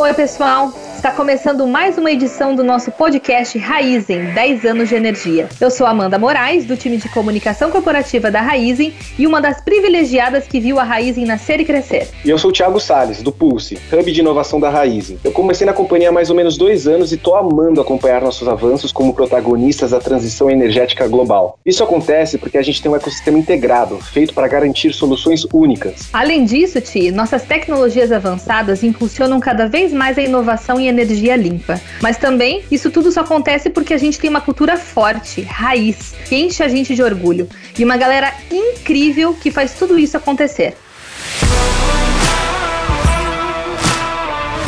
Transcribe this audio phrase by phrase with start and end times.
[0.00, 0.72] Oi, pessoal.
[1.00, 5.48] Está começando mais uma edição do nosso podcast Raizen 10 anos de energia.
[5.58, 10.46] Eu sou Amanda Moraes, do time de comunicação corporativa da Raizen e uma das privilegiadas
[10.46, 12.06] que viu a Raizen nascer e crescer.
[12.22, 15.18] E eu sou o Thiago Sales, do Pulse, hub de inovação da Raizen.
[15.24, 18.46] Eu comecei na companhia há mais ou menos dois anos e estou amando acompanhar nossos
[18.46, 21.58] avanços como protagonistas da transição energética global.
[21.64, 26.10] Isso acontece porque a gente tem um ecossistema integrado, feito para garantir soluções únicas.
[26.12, 31.80] Além disso, Ti, nossas tecnologias avançadas impulsionam cada vez mais a inovação e energia limpa.
[32.00, 36.36] Mas também isso tudo só acontece porque a gente tem uma cultura forte, raiz, que
[36.36, 40.76] enche a gente de orgulho e uma galera incrível que faz tudo isso acontecer.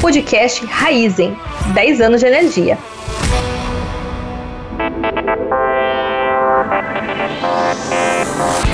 [0.00, 1.36] Podcast Raizen
[1.74, 2.78] 10 anos de energia.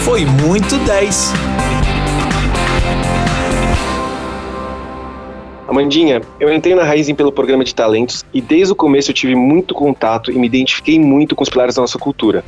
[0.04, 1.32] Foi muito 10.
[5.68, 9.34] Amandinha, eu entrei na Raizen pelo programa de talentos e desde o começo eu tive
[9.34, 12.42] muito contato e me identifiquei muito com os pilares da nossa cultura.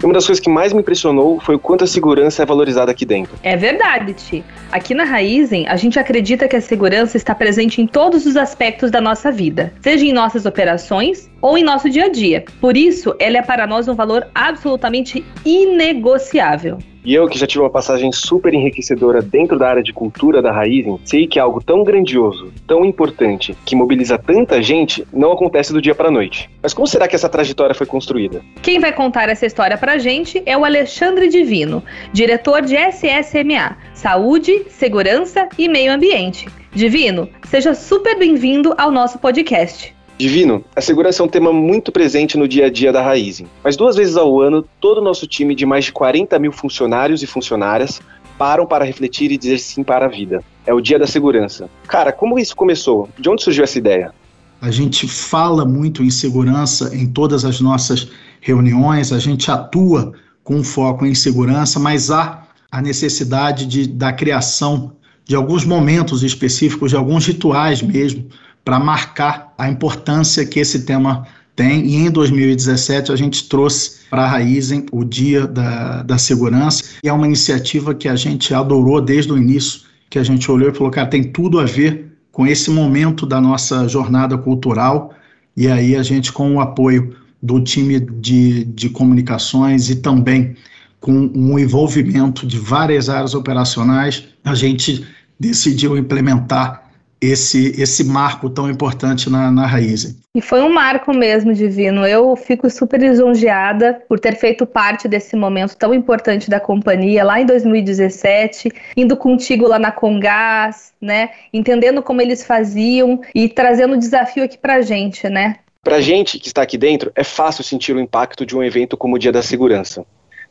[0.00, 2.90] E uma das coisas que mais me impressionou foi o quanto a segurança é valorizada
[2.90, 3.34] aqui dentro.
[3.42, 4.44] É verdade, Ti.
[4.70, 8.90] Aqui na Raizen, a gente acredita que a segurança está presente em todos os aspectos
[8.90, 12.44] da nossa vida, seja em nossas operações ou em nosso dia a dia.
[12.60, 16.78] Por isso, ela é para nós um valor absolutamente inegociável.
[17.04, 20.50] E eu, que já tive uma passagem super enriquecedora dentro da área de cultura da
[20.50, 25.82] Raizen, sei que algo tão grandioso, tão importante, que mobiliza tanta gente, não acontece do
[25.82, 26.48] dia para noite.
[26.62, 28.40] Mas como será que essa trajetória foi construída?
[28.62, 34.66] Quem vai contar essa história pra gente é o Alexandre Divino, diretor de SSMA, Saúde,
[34.68, 36.46] Segurança e Meio Ambiente.
[36.74, 39.94] Divino, seja super bem-vindo ao nosso podcast.
[40.18, 43.46] Divino, a segurança é um tema muito presente no dia a dia da Raizen.
[43.64, 47.22] Mas duas vezes ao ano, todo o nosso time de mais de 40 mil funcionários
[47.22, 48.02] e funcionárias
[48.36, 50.44] param para refletir e dizer sim para a vida.
[50.66, 51.70] É o dia da segurança.
[51.88, 53.08] Cara, como isso começou?
[53.18, 54.12] De onde surgiu essa ideia?
[54.60, 58.08] A gente fala muito em segurança em todas as nossas
[58.44, 60.12] reuniões, a gente atua
[60.44, 64.92] com foco em segurança, mas há a necessidade de, da criação
[65.24, 68.26] de alguns momentos específicos, de alguns rituais mesmo,
[68.62, 71.86] para marcar a importância que esse tema tem.
[71.86, 77.08] E em 2017 a gente trouxe para a Raizen o Dia da, da Segurança, e
[77.08, 80.74] é uma iniciativa que a gente adorou desde o início, que a gente olhou e
[80.74, 85.14] falou, cara, tem tudo a ver com esse momento da nossa jornada cultural,
[85.56, 90.56] e aí a gente, com o apoio do time de, de comunicações e também
[90.98, 95.06] com um envolvimento de várias áreas operacionais, a gente
[95.38, 96.84] decidiu implementar
[97.20, 100.16] esse, esse marco tão importante na, na raiz.
[100.34, 102.06] E foi um marco mesmo, Divino.
[102.06, 107.38] Eu fico super lisonjeada por ter feito parte desse momento tão importante da companhia lá
[107.38, 111.30] em 2017, indo contigo lá na Congás, né?
[111.52, 115.56] Entendendo como eles faziam e trazendo o desafio aqui pra gente, né?
[115.84, 119.16] Pra gente que está aqui dentro, é fácil sentir o impacto de um evento como
[119.16, 120.04] o Dia da Segurança.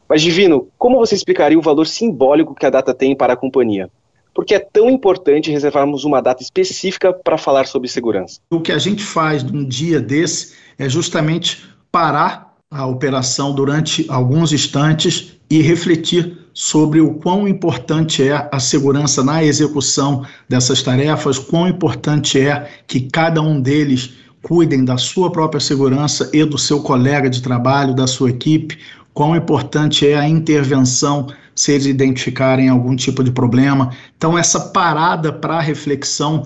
[0.07, 3.89] Mas, Divino, como você explicaria o valor simbólico que a data tem para a companhia?
[4.33, 8.39] porque é tão importante reservarmos uma data específica para falar sobre segurança.
[8.49, 14.51] O que a gente faz num dia desse é justamente parar a operação durante alguns
[14.51, 21.67] instantes e refletir sobre o quão importante é a segurança na execução dessas tarefas, quão
[21.67, 27.29] importante é que cada um deles cuidem da sua própria segurança e do seu colega
[27.29, 28.77] de trabalho, da sua equipe,
[29.13, 33.91] quão importante é a intervenção se eles identificarem algum tipo de problema.
[34.17, 36.45] Então, essa parada para reflexão,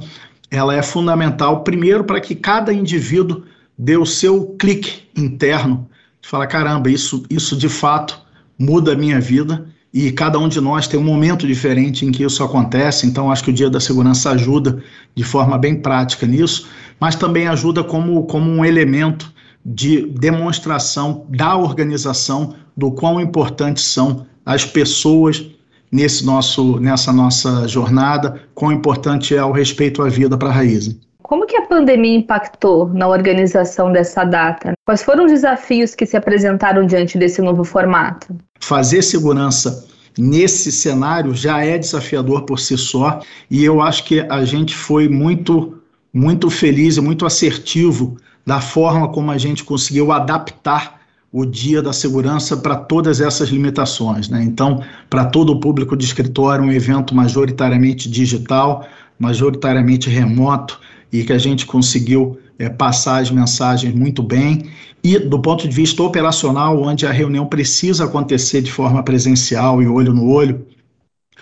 [0.52, 3.44] ela é fundamental, primeiro, para que cada indivíduo
[3.78, 5.90] dê o seu clique interno,
[6.22, 8.22] de falar, caramba, isso, isso de fato
[8.60, 9.66] muda a minha vida,
[9.98, 13.44] e cada um de nós tem um momento diferente em que isso acontece, então acho
[13.44, 14.78] que o Dia da Segurança ajuda
[15.16, 16.68] de forma bem prática nisso,
[17.00, 19.34] mas também ajuda como, como um elemento
[19.66, 25.44] de demonstração da organização do quão importantes são as pessoas
[25.92, 30.96] nesse nosso, nessa nossa jornada, quão importante é o respeito à vida para a raiz.
[31.28, 34.72] Como que a pandemia impactou na organização dessa data?
[34.86, 38.34] Quais foram os desafios que se apresentaram diante desse novo formato?
[38.62, 39.86] Fazer segurança
[40.18, 43.20] nesse cenário já é desafiador por si só,
[43.52, 45.74] e eu acho que a gente foi muito
[46.14, 48.16] muito feliz e muito assertivo
[48.46, 51.02] da forma como a gente conseguiu adaptar
[51.32, 54.30] o dia da segurança para todas essas limitações.
[54.30, 54.42] Né?
[54.42, 58.88] Então, para todo o público de escritório, um evento majoritariamente digital,
[59.20, 60.80] majoritariamente remoto,
[61.12, 64.70] e que a gente conseguiu é, passar as mensagens muito bem.
[65.04, 69.88] E do ponto de vista operacional, onde a reunião precisa acontecer de forma presencial e
[69.88, 70.66] olho no olho,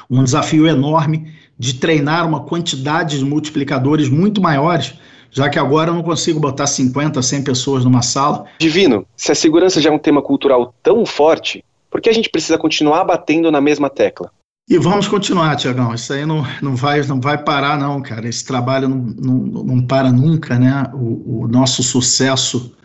[0.09, 4.93] um desafio enorme de treinar uma quantidade de multiplicadores muito maiores
[5.35, 8.45] já que agora eu não consigo botar 50, 100 pessoas numa sala.
[8.57, 11.61] Divino, se a segurança já é um tema cultural tão forte,
[11.91, 14.31] por que a gente precisa continuar batendo na mesma tecla?
[14.67, 15.93] E vamos continuar, Tiagão.
[15.93, 18.27] Isso aí não, não, vai, não vai parar, não, cara.
[18.27, 20.89] Esse trabalho não, não, não para nunca, né?
[20.91, 22.75] O, o nosso sucesso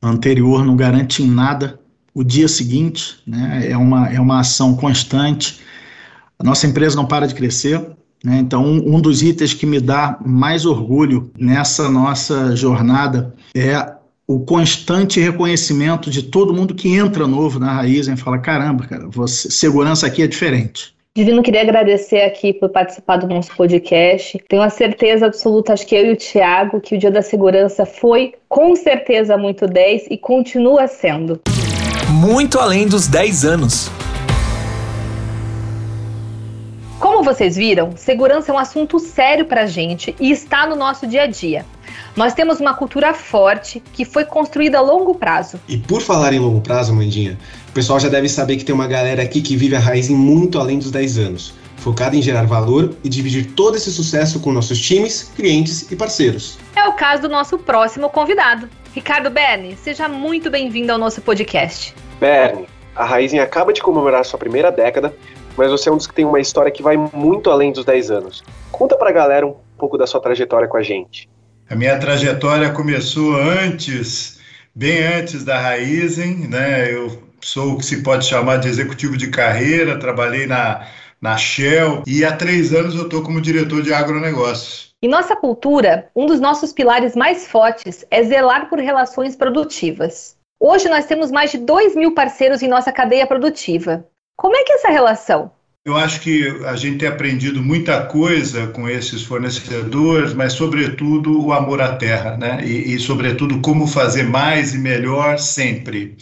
[0.00, 1.80] anterior não garante em nada
[2.14, 3.66] o dia seguinte, né?
[3.68, 5.60] É uma, é uma ação constante.
[6.38, 7.80] A nossa empresa não para de crescer,
[8.22, 8.38] né?
[8.38, 13.94] Então, um, um dos itens que me dá mais orgulho nessa nossa jornada é
[14.28, 19.08] o constante reconhecimento de todo mundo que entra novo na raiz e fala: caramba, cara,
[19.08, 20.99] você, segurança aqui é diferente.
[21.12, 24.38] Divino, queria agradecer aqui por participar do nosso podcast.
[24.48, 27.84] Tenho a certeza absoluta, acho que eu e o Tiago, que o Dia da Segurança
[27.84, 31.40] foi com certeza muito 10 e continua sendo.
[32.08, 33.90] Muito além dos 10 anos.
[37.00, 41.08] Como vocês viram, segurança é um assunto sério para a gente e está no nosso
[41.08, 41.66] dia a dia.
[42.16, 45.60] Nós temos uma cultura forte que foi construída a longo prazo.
[45.68, 48.88] E por falar em longo prazo, Mandinha, o pessoal já deve saber que tem uma
[48.88, 52.46] galera aqui que vive a raiz em muito além dos 10 anos, focada em gerar
[52.46, 56.58] valor e dividir todo esse sucesso com nossos times, clientes e parceiros.
[56.74, 58.68] É o caso do nosso próximo convidado.
[58.92, 61.94] Ricardo Berni, seja muito bem-vindo ao nosso podcast.
[62.18, 62.66] Berni,
[62.96, 65.14] a Raizen acaba de comemorar sua primeira década,
[65.56, 68.10] mas você é um dos que tem uma história que vai muito além dos 10
[68.10, 68.42] anos.
[68.72, 71.28] Conta pra galera um pouco da sua trajetória com a gente.
[71.70, 74.40] A minha trajetória começou antes,
[74.74, 76.92] bem antes da Raizen, né?
[76.92, 80.84] Eu sou o que se pode chamar de executivo de carreira, trabalhei na,
[81.20, 84.92] na Shell e há três anos eu estou como diretor de agronegócios.
[85.00, 90.36] Em nossa cultura, um dos nossos pilares mais fortes é zelar por relações produtivas.
[90.58, 94.04] Hoje nós temos mais de 2 mil parceiros em nossa cadeia produtiva.
[94.36, 95.52] Como é que é essa relação?
[95.84, 101.52] Eu acho que a gente tem aprendido muita coisa com esses fornecedores, mas, sobretudo, o
[101.54, 102.62] amor à terra, né?
[102.66, 106.16] E, e sobretudo, como fazer mais e melhor sempre.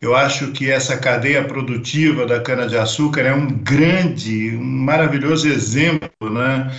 [0.00, 6.70] Eu acho que essa cadeia produtiva da cana-de-açúcar é um grande, um maravilhoso exemplo, né?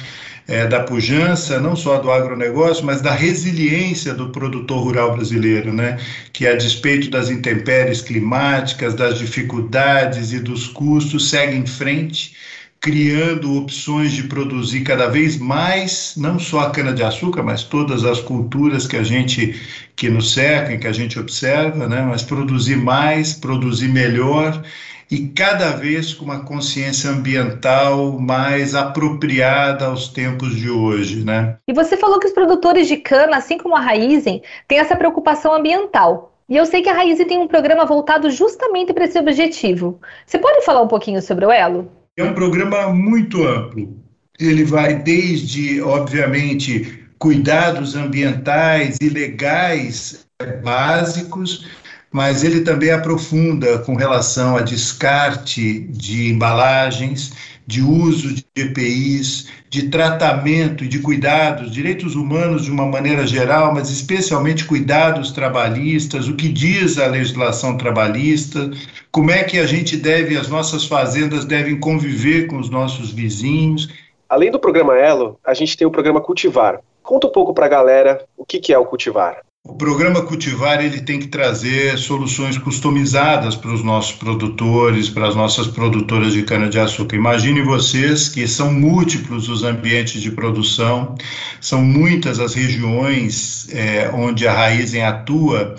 [0.52, 6.00] É, da pujança, não só do agronegócio, mas da resiliência do produtor rural brasileiro, né?
[6.34, 12.34] que a despeito das intempéries climáticas, das dificuldades e dos custos, segue em frente
[12.82, 18.88] criando opções de produzir cada vez mais, não só a cana-de-açúcar, mas todas as culturas
[18.88, 19.60] que a gente,
[19.96, 22.02] que nos cercam, que a gente observa, né?
[22.02, 24.64] mas produzir mais, produzir melhor
[25.12, 31.58] e cada vez com uma consciência ambiental mais apropriada aos tempos de hoje, né?
[31.68, 35.54] E você falou que os produtores de cana, assim como a Raizen, têm essa preocupação
[35.54, 36.36] ambiental.
[36.48, 40.00] E eu sei que a Raizen tem um programa voltado justamente para esse objetivo.
[40.26, 41.92] Você pode falar um pouquinho sobre o Elo?
[42.16, 43.96] É um programa muito amplo.
[44.40, 50.26] Ele vai desde, obviamente, cuidados ambientais e legais
[50.64, 51.68] básicos,
[52.12, 57.34] mas ele também aprofunda com relação a descarte de embalagens,
[57.70, 63.72] de uso de EPIs, de tratamento e de cuidados, direitos humanos de uma maneira geral,
[63.72, 68.72] mas especialmente cuidados trabalhistas, o que diz a legislação trabalhista,
[69.12, 73.88] como é que a gente deve, as nossas fazendas devem conviver com os nossos vizinhos.
[74.28, 76.80] Além do programa Elo, a gente tem o programa Cultivar.
[77.04, 79.44] Conta um pouco para a galera o que, que é o Cultivar.
[79.70, 85.36] O programa Cultivar ele tem que trazer soluções customizadas para os nossos produtores, para as
[85.36, 87.16] nossas produtoras de cana-de-açúcar.
[87.16, 91.16] Imagine vocês que são múltiplos os ambientes de produção,
[91.62, 95.76] são muitas as regiões é, onde a Raizen atua.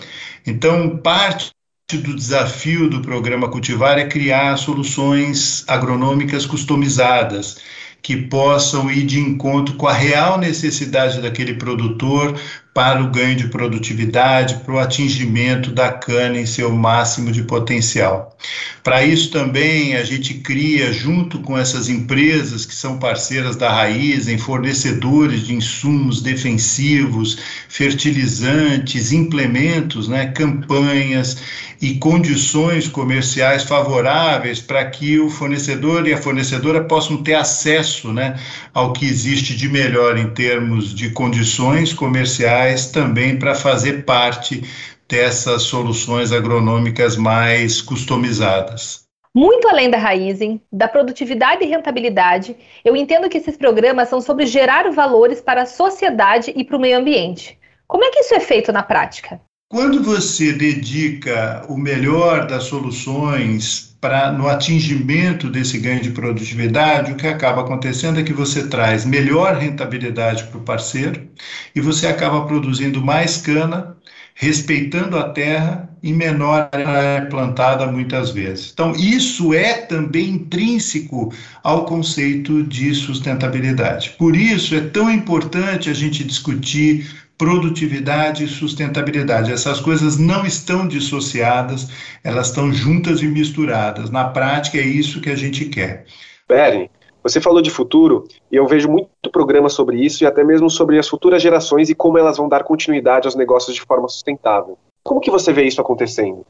[0.47, 1.50] Então, parte
[1.92, 7.59] do desafio do programa Cultivar é criar soluções agronômicas customizadas
[8.02, 12.38] que possam ir de encontro com a real necessidade daquele produtor
[12.81, 18.35] para o ganho de produtividade, para o atingimento da cana em seu máximo de potencial.
[18.83, 24.29] Para isso também a gente cria, junto com essas empresas que são parceiras da raiz,
[24.29, 27.37] em fornecedores de insumos defensivos,
[27.69, 31.37] fertilizantes, implementos, né, campanhas
[31.81, 38.39] e condições comerciais favoráveis para que o fornecedor e a fornecedora possam ter acesso né,
[38.75, 44.63] ao que existe de melhor em termos de condições comerciais também para fazer parte
[45.09, 49.09] dessas soluções agronômicas mais customizadas.
[49.35, 54.45] Muito além da Raizen, da produtividade e rentabilidade, eu entendo que esses programas são sobre
[54.45, 57.57] gerar valores para a sociedade e para o meio ambiente.
[57.87, 59.41] Como é que isso é feito na prática?
[59.73, 67.15] Quando você dedica o melhor das soluções para no atingimento desse ganho de produtividade, o
[67.15, 71.25] que acaba acontecendo é que você traz melhor rentabilidade para o parceiro
[71.73, 73.97] e você acaba produzindo mais cana,
[74.35, 78.71] respeitando a terra e menor área plantada muitas vezes.
[78.73, 84.17] Então, isso é também intrínseco ao conceito de sustentabilidade.
[84.19, 89.50] Por isso é tão importante a gente discutir produtividade e sustentabilidade.
[89.50, 91.88] Essas coisas não estão dissociadas,
[92.23, 94.11] elas estão juntas e misturadas.
[94.11, 96.04] Na prática, é isso que a gente quer.
[96.47, 96.90] Beren,
[97.23, 100.99] você falou de futuro e eu vejo muito programa sobre isso e até mesmo sobre
[100.99, 104.76] as futuras gerações e como elas vão dar continuidade aos negócios de forma sustentável.
[105.02, 106.44] Como que você vê isso acontecendo?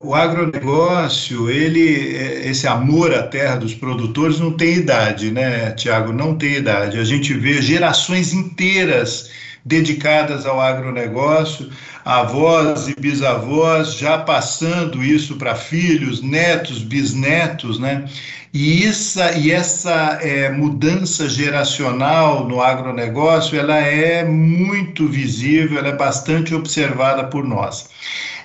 [0.00, 6.12] O agronegócio, ele, é, esse amor à terra dos produtores não tem idade, né, Tiago?
[6.12, 6.98] Não tem idade.
[6.98, 9.30] A gente vê gerações inteiras
[9.68, 11.70] dedicadas ao agronegócio,
[12.04, 18.06] avós e bisavós já passando isso para filhos, netos, bisnetos, né?
[18.52, 25.96] E essa, e essa é, mudança geracional no agronegócio, ela é muito visível, ela é
[25.96, 27.90] bastante observada por nós.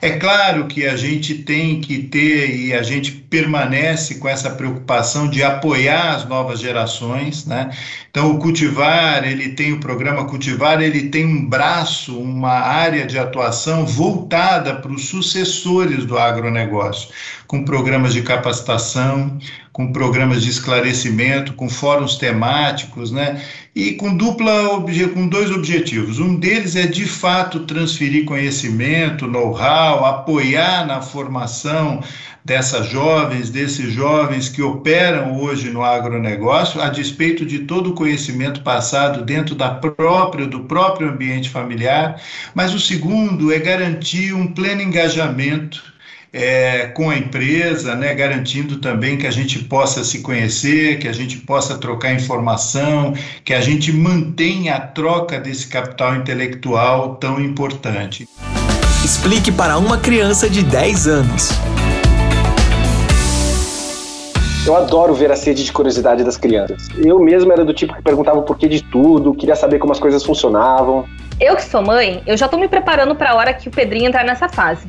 [0.01, 5.27] É claro que a gente tem que ter e a gente permanece com essa preocupação
[5.27, 7.71] de apoiar as novas gerações, né?
[8.11, 13.17] Então o cultivar, ele tem o programa cultivar, ele tem um braço, uma área de
[13.17, 17.09] atuação voltada para os sucessores do agronegócio,
[17.47, 19.39] com programas de capacitação,
[19.71, 23.41] com programas de esclarecimento, com fóruns temáticos, né?
[23.75, 24.53] E com dupla
[25.11, 26.19] com dois objetivos.
[26.19, 31.99] Um deles é de fato transferir conhecimento, know-how, apoiar na formação
[32.43, 38.61] dessas jovens, desses jovens que operam hoje no agronegócio, a despeito de todo o conhecimento
[38.61, 42.21] passado dentro da própria do próprio ambiente familiar.
[42.53, 45.93] Mas o segundo é garantir um pleno engajamento
[46.33, 51.13] é, com a empresa, né, garantindo também que a gente possa se conhecer, que a
[51.13, 53.13] gente possa trocar informação,
[53.45, 58.27] que a gente mantenha a troca desse capital intelectual tão importante.
[59.05, 61.49] Explique para uma criança de 10 anos.
[64.65, 66.87] Eu adoro ver a sede de curiosidade das crianças.
[66.95, 69.99] Eu mesmo era do tipo que perguntava o porquê de tudo, queria saber como as
[69.99, 71.05] coisas funcionavam.
[71.37, 74.07] Eu que sou mãe, eu já tô me preparando para a hora que o Pedrinho
[74.07, 74.87] entrar nessa fase.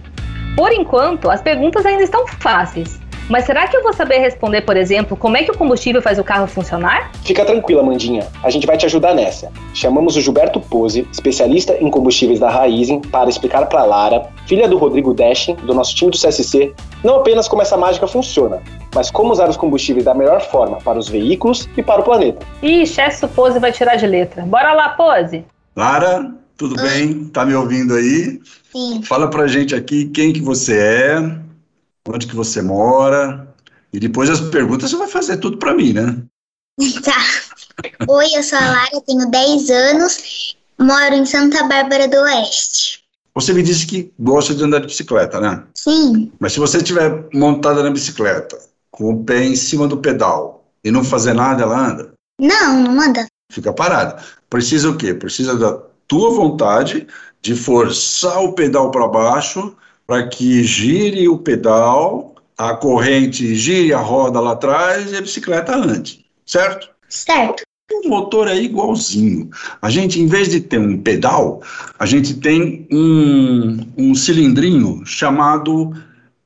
[0.56, 3.00] Por enquanto, as perguntas ainda estão fáceis.
[3.28, 6.18] Mas será que eu vou saber responder, por exemplo, como é que o combustível faz
[6.18, 7.10] o carro funcionar?
[7.24, 8.28] Fica tranquila, Mandinha.
[8.42, 9.50] A gente vai te ajudar nessa.
[9.72, 14.76] Chamamos o Gilberto Pose, especialista em combustíveis da Raizen, para explicar para Lara, filha do
[14.76, 18.62] Rodrigo Deschen, do nosso time do CSC, não apenas como essa mágica funciona,
[18.94, 22.46] mas como usar os combustíveis da melhor forma para os veículos e para o planeta.
[22.62, 24.42] Ixi, essa Pose vai tirar de letra.
[24.42, 25.44] Bora lá, Pose!
[25.76, 26.88] Lara, tudo Oi.
[26.88, 27.24] bem?
[27.26, 28.40] Tá me ouvindo aí?
[28.72, 29.02] Sim.
[29.02, 31.38] Fala pra gente aqui quem que você é,
[32.08, 33.48] onde que você mora,
[33.92, 36.16] e depois as perguntas você vai fazer tudo para mim, né?
[37.04, 37.16] Tá.
[38.08, 43.04] Oi, eu sou a Lara, tenho 10 anos, moro em Santa Bárbara do Oeste.
[43.34, 45.64] Você me disse que gosta de andar de bicicleta, né?
[45.74, 46.30] Sim.
[46.38, 48.56] Mas se você estiver montada na bicicleta,
[48.94, 52.12] com o pé em cima do pedal e não fazer nada, ela anda?
[52.40, 53.26] Não, não anda.
[53.50, 54.22] Fica parada.
[54.48, 55.12] Precisa o quê?
[55.12, 55.72] Precisa da
[56.06, 57.06] tua vontade
[57.42, 63.98] de forçar o pedal para baixo para que gire o pedal, a corrente gire a
[63.98, 66.88] roda lá atrás e a bicicleta ande, certo?
[67.08, 67.64] Certo.
[67.92, 69.50] O motor é igualzinho.
[69.82, 71.62] A gente, em vez de ter um pedal,
[71.98, 75.92] a gente tem um, um cilindrinho chamado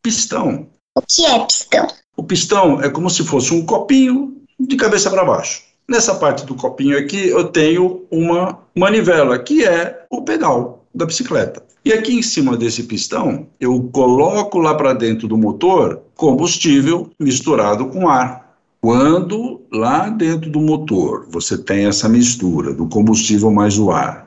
[0.03, 0.67] pistão.
[0.97, 1.87] O que é pistão?
[2.19, 5.63] O pistão é como se fosse um copinho de cabeça para baixo.
[5.89, 11.63] Nessa parte do copinho aqui, eu tenho uma manivela, que é o pedal da bicicleta.
[11.85, 17.87] E aqui em cima desse pistão, eu coloco lá para dentro do motor combustível misturado
[17.87, 18.59] com ar.
[18.81, 24.27] Quando lá dentro do motor você tem essa mistura do combustível mais o ar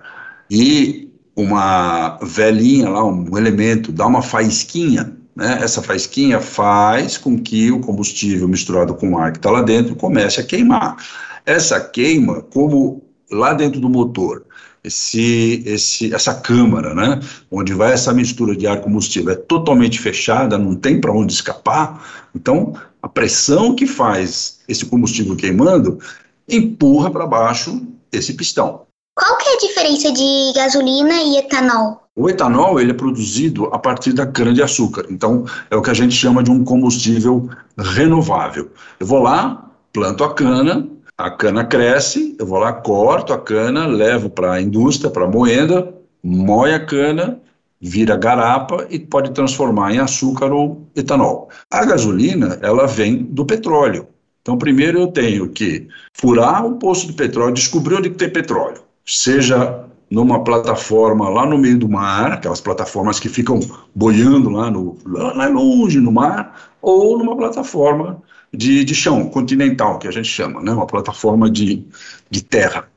[0.50, 5.59] e uma velhinha lá, um elemento, dá uma faísquinha, né?
[5.61, 9.95] essa faísquinha faz com que o combustível misturado com o ar que está lá dentro
[9.95, 10.97] comece a queimar.
[11.45, 14.43] Essa queima, como lá dentro do motor,
[14.83, 17.19] esse, esse, essa câmara, né,
[17.50, 22.29] onde vai essa mistura de ar combustível, é totalmente fechada, não tem para onde escapar.
[22.35, 26.00] Então, a pressão que faz esse combustível queimando
[26.47, 28.81] empurra para baixo esse pistão.
[29.15, 32.00] Qual que é a diferença de gasolina e etanol?
[32.15, 35.06] O etanol ele é produzido a partir da cana de açúcar.
[35.10, 38.70] Então, é o que a gente chama de um combustível renovável.
[39.00, 40.88] Eu vou lá, planto a cana,
[41.18, 45.30] a cana cresce, eu vou lá, corto a cana, levo para a indústria, para a
[45.30, 47.39] moenda, moe a cana
[47.82, 51.50] vira garapa e pode transformar em açúcar ou etanol.
[51.70, 54.08] A gasolina, ela vem do petróleo.
[54.41, 59.86] Então, primeiro eu tenho que furar o poço de petróleo, descobrir onde tem petróleo, seja
[60.12, 63.62] numa plataforma lá no meio do mar, aquelas plataformas que ficam
[63.96, 68.22] boiando lá, no, lá longe no mar, ou numa plataforma
[68.53, 70.74] de, de chão continental, que a gente chama, né?
[70.74, 71.88] uma plataforma de,
[72.30, 72.89] de terra.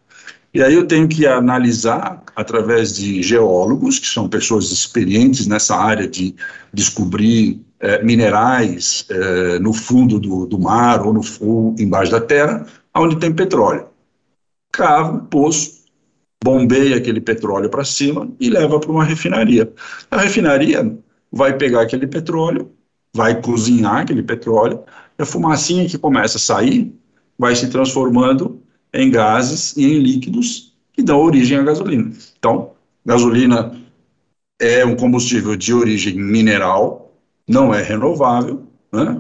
[0.53, 6.09] E aí eu tenho que analisar através de geólogos, que são pessoas experientes nessa área
[6.09, 6.35] de
[6.73, 12.67] descobrir é, minerais é, no fundo do, do mar ou, no, ou embaixo da terra,
[12.95, 13.87] onde tem petróleo.
[14.73, 15.84] Cava um poço,
[16.45, 19.73] bombeia aquele petróleo para cima e leva para uma refinaria.
[20.11, 20.95] A refinaria
[21.33, 22.71] vai pegar aquele petróleo,
[23.15, 24.81] vai cozinhar aquele petróleo,
[25.17, 26.95] a fumacinha que começa a sair
[27.39, 28.61] vai se transformando
[28.93, 32.13] em gases e em líquidos que dão origem à gasolina.
[32.39, 32.73] Então,
[33.07, 33.75] gasolina
[34.61, 37.11] é um combustível de origem mineral,
[37.49, 39.19] não é renovável, né?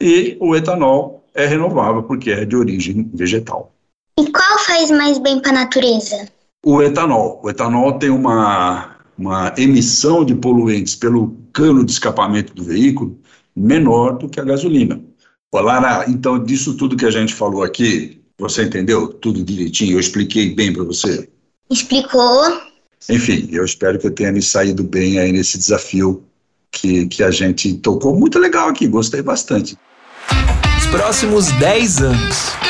[0.00, 3.72] e o etanol é renovável porque é de origem vegetal.
[4.16, 6.28] E qual faz mais bem para a natureza?
[6.64, 7.40] O etanol.
[7.42, 13.18] O etanol tem uma, uma emissão de poluentes pelo cano de escapamento do veículo
[13.56, 15.00] menor do que a gasolina.
[15.52, 19.96] Lara, então disso tudo que a gente falou aqui, você entendeu tudo direitinho?
[19.96, 21.28] Eu expliquei bem para você?
[21.68, 22.60] Explicou.
[23.08, 26.22] Enfim, eu espero que eu tenha me saído bem aí nesse desafio
[26.70, 28.16] que, que a gente tocou.
[28.16, 29.76] Muito legal aqui, gostei bastante.
[30.78, 32.69] Os próximos 10 anos.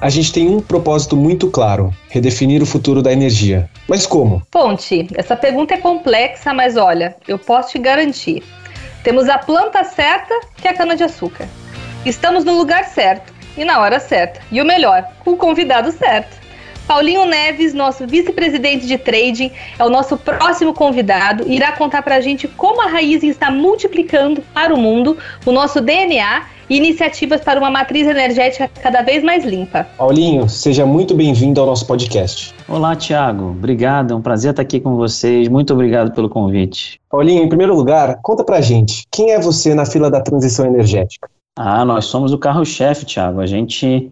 [0.00, 3.68] A gente tem um propósito muito claro: redefinir o futuro da energia.
[3.88, 4.42] Mas como?
[4.48, 8.44] Ponte, essa pergunta é complexa, mas olha, eu posso te garantir.
[9.02, 11.48] Temos a planta certa, que é a cana-de-açúcar.
[12.06, 14.40] Estamos no lugar certo e na hora certa.
[14.52, 16.47] E o melhor, com o convidado certo.
[16.88, 22.16] Paulinho Neves, nosso vice-presidente de trading, é o nosso próximo convidado e irá contar para
[22.16, 27.42] a gente como a Raizen está multiplicando para o mundo o nosso DNA e iniciativas
[27.42, 29.86] para uma matriz energética cada vez mais limpa.
[29.98, 32.54] Paulinho, seja muito bem-vindo ao nosso podcast.
[32.66, 33.50] Olá, Tiago.
[33.50, 35.46] Obrigado, é um prazer estar aqui com vocês.
[35.46, 36.98] Muito obrigado pelo convite.
[37.10, 41.28] Paulinho, em primeiro lugar, conta pra gente, quem é você na fila da transição energética?
[41.54, 43.42] Ah, nós somos o carro-chefe, Tiago.
[43.42, 44.10] A gente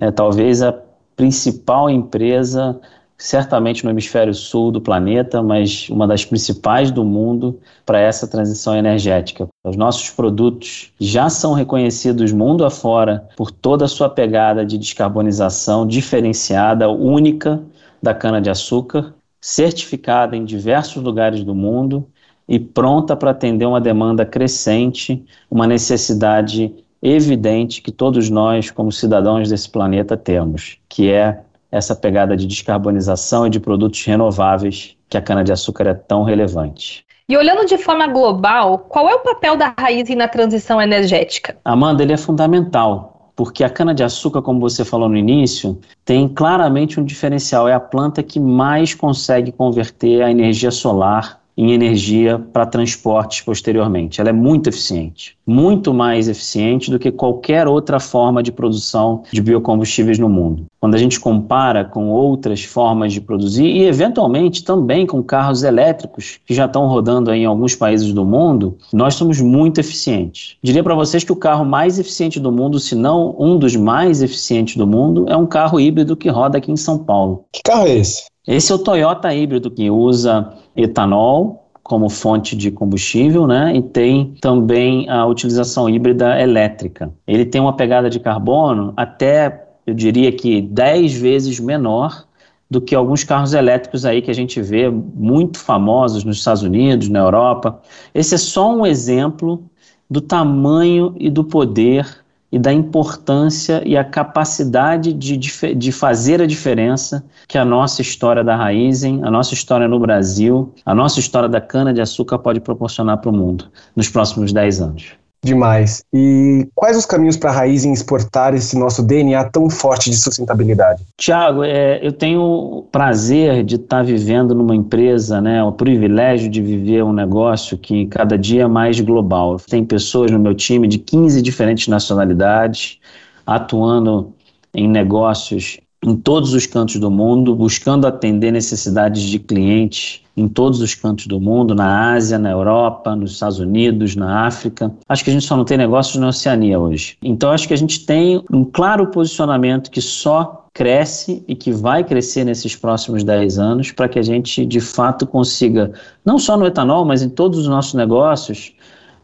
[0.00, 0.72] é talvez a
[1.16, 2.78] principal empresa,
[3.18, 8.76] certamente no hemisfério sul do planeta, mas uma das principais do mundo para essa transição
[8.76, 9.48] energética.
[9.64, 15.86] Os nossos produtos já são reconhecidos mundo afora por toda a sua pegada de descarbonização
[15.86, 17.62] diferenciada, única
[18.02, 22.06] da cana-de-açúcar, certificada em diversos lugares do mundo
[22.48, 26.72] e pronta para atender uma demanda crescente, uma necessidade
[27.14, 31.40] evidente que todos nós, como cidadãos desse planeta, temos, que é
[31.70, 37.04] essa pegada de descarbonização e de produtos renováveis que a cana-de-açúcar é tão relevante.
[37.28, 41.56] E olhando de forma global, qual é o papel da raiz na transição energética?
[41.64, 47.04] Amanda, ele é fundamental, porque a cana-de-açúcar, como você falou no início, tem claramente um
[47.04, 47.68] diferencial.
[47.68, 54.20] É a planta que mais consegue converter a energia solar em energia para transportes posteriormente.
[54.20, 59.40] Ela é muito eficiente, muito mais eficiente do que qualquer outra forma de produção de
[59.40, 60.66] biocombustíveis no mundo.
[60.78, 66.38] Quando a gente compara com outras formas de produzir e eventualmente também com carros elétricos
[66.44, 70.56] que já estão rodando em alguns países do mundo, nós somos muito eficientes.
[70.62, 74.22] Diria para vocês que o carro mais eficiente do mundo, se não um dos mais
[74.22, 77.44] eficientes do mundo, é um carro híbrido que roda aqui em São Paulo.
[77.52, 78.24] Que carro é esse?
[78.46, 83.76] Esse é o Toyota híbrido que usa etanol como fonte de combustível, né?
[83.76, 87.12] E tem também a utilização híbrida elétrica.
[87.26, 92.26] Ele tem uma pegada de carbono até, eu diria que 10 vezes menor
[92.68, 97.08] do que alguns carros elétricos aí que a gente vê muito famosos nos Estados Unidos,
[97.08, 97.80] na Europa.
[98.12, 99.62] Esse é só um exemplo
[100.10, 106.46] do tamanho e do poder e da importância e a capacidade de, de fazer a
[106.46, 111.48] diferença que a nossa história da Raizen, a nossa história no Brasil, a nossa história
[111.48, 115.25] da cana-de-açúcar pode proporcionar para o mundo nos próximos 10 anos.
[115.42, 116.04] Demais.
[116.12, 121.04] E quais os caminhos para a Raizen exportar esse nosso DNA tão forte de sustentabilidade?
[121.16, 126.48] Tiago, é, eu tenho o prazer de estar tá vivendo numa empresa, né, o privilégio
[126.48, 129.56] de viver um negócio que cada dia é mais global.
[129.58, 132.98] Tem pessoas no meu time de 15 diferentes nacionalidades
[133.46, 134.32] atuando
[134.74, 140.80] em negócios em todos os cantos do mundo, buscando atender necessidades de clientes em todos
[140.80, 144.92] os cantos do mundo, na Ásia, na Europa, nos Estados Unidos, na África.
[145.08, 147.16] Acho que a gente só não tem negócios na Oceania hoje.
[147.22, 152.04] Então acho que a gente tem um claro posicionamento que só cresce e que vai
[152.04, 155.90] crescer nesses próximos 10 anos para que a gente de fato consiga,
[156.22, 158.74] não só no etanol, mas em todos os nossos negócios,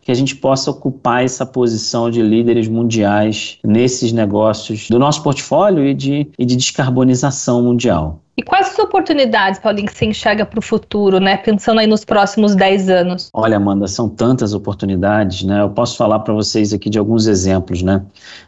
[0.02, 5.86] que a gente possa ocupar essa posição de líderes mundiais nesses negócios do nosso portfólio
[5.86, 8.20] e de, e de descarbonização mundial.
[8.36, 11.36] E quais as oportunidades, Paulinho, que você enxerga para o futuro, né?
[11.36, 13.30] Pensando aí nos próximos 10 anos.
[13.32, 15.60] Olha, Amanda, são tantas oportunidades, né?
[15.60, 18.02] Eu posso falar para vocês aqui de alguns exemplos, né?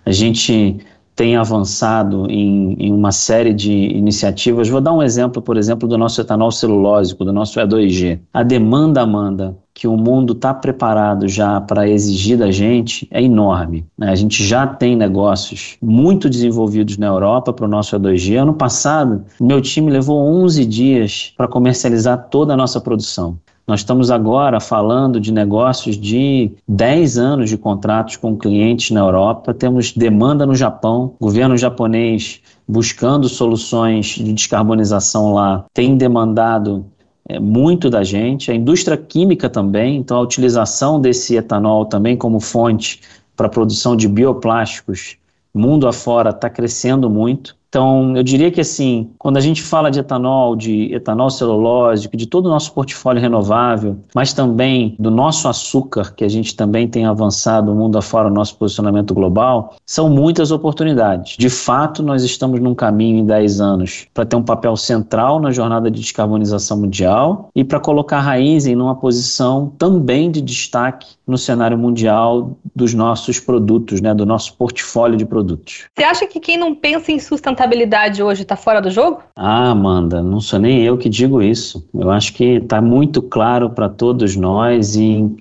[0.04, 0.78] A gente
[1.14, 4.68] tem avançado em, em, uma série de iniciativas.
[4.68, 8.18] Vou dar um exemplo, por exemplo, do nosso etanol celulósico, do nosso E2G.
[8.32, 13.84] A demanda, Amanda, que o mundo está preparado já para exigir da gente é enorme.
[13.98, 14.08] Né?
[14.08, 18.40] A gente já tem negócios muito desenvolvidos na Europa para o nosso E2G.
[18.40, 23.36] Ano passado, meu time levou 11 dias para comercializar toda a nossa produção.
[23.66, 29.54] Nós estamos agora falando de negócios de 10 anos de contratos com clientes na Europa,
[29.54, 36.84] temos demanda no Japão, o governo japonês buscando soluções de descarbonização lá tem demandado
[37.28, 42.40] é, muito da gente, a indústria química também, então a utilização desse etanol também como
[42.40, 43.00] fonte
[43.36, 45.16] para a produção de bioplásticos
[45.54, 47.56] mundo afora está crescendo muito.
[47.74, 52.24] Então, eu diria que assim, quando a gente fala de etanol, de etanol celulósico, de
[52.24, 57.04] todo o nosso portfólio renovável, mas também do nosso açúcar, que a gente também tem
[57.04, 61.36] avançado o mundo afora, o nosso posicionamento global, são muitas oportunidades.
[61.36, 65.50] De fato, nós estamos num caminho em 10 anos para ter um papel central na
[65.50, 71.08] jornada de descarbonização mundial e para colocar a raiz em uma posição também de destaque
[71.26, 75.86] no cenário mundial dos nossos produtos, né, do nosso portfólio de produtos.
[75.98, 79.22] Você acha que quem não pensa em sustentabilidade contabilidade hoje está fora do jogo?
[79.34, 81.86] Ah, Amanda, não sou nem eu que digo isso.
[81.94, 85.34] Eu acho que está muito claro para todos nós e,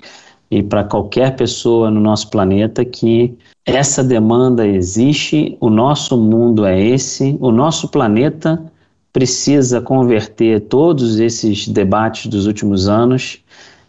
[0.50, 6.80] e para qualquer pessoa no nosso planeta que essa demanda existe, o nosso mundo é
[6.82, 8.64] esse, o nosso planeta
[9.12, 13.40] precisa converter todos esses debates dos últimos anos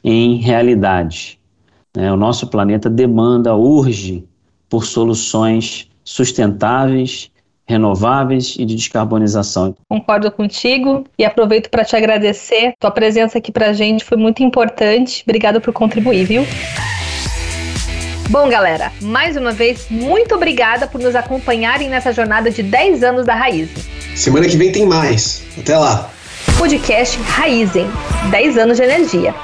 [0.03, 1.38] em realidade.
[1.97, 2.12] Né?
[2.12, 4.25] O nosso planeta demanda, urge
[4.68, 7.31] por soluções sustentáveis
[7.66, 9.74] renováveis e de descarbonização.
[9.88, 12.74] Concordo contigo e aproveito para te agradecer.
[12.79, 15.22] Tua presença aqui para a gente foi muito importante.
[15.27, 16.46] Obrigado por contribuir, viu?
[18.31, 23.27] Bom, galera, mais uma vez, muito obrigada por nos acompanharem nessa jornada de 10 anos
[23.27, 23.68] da Raiz.
[24.14, 25.44] Semana que vem tem mais.
[25.59, 26.11] Até lá.
[26.59, 27.87] Podcast Raizen
[28.31, 29.35] 10 anos de energia.